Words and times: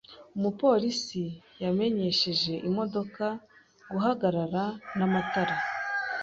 Umupolisi 0.37 1.23
yamenyesheje 1.63 2.53
imodoka 2.69 3.25
guhagarara 3.91 4.63
n'amatara. 4.97 5.55